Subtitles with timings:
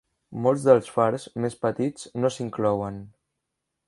[0.45, 2.99] Molts dels fars més petits no s'inclouen.